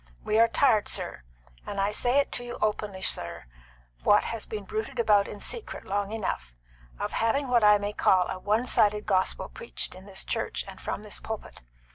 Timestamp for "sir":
0.87-1.21, 3.03-3.45